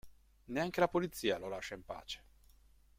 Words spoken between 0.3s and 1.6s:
Neanche la polizia lo